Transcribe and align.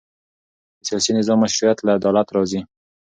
د 0.79 0.81
سیاسي 0.87 1.11
نظام 1.17 1.37
مشروعیت 1.43 1.79
له 1.81 1.91
عدالت 1.97 2.27
راځي 2.35 2.61